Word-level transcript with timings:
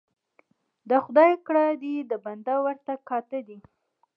ـ 0.45 0.89
د 0.89 0.91
خداى 1.05 1.31
کړه 1.47 1.65
دي 1.81 1.95
د 2.11 2.13
بنده 2.25 2.55
ورته 2.65 2.93
کاته 3.09 3.39
دي. 3.47 3.59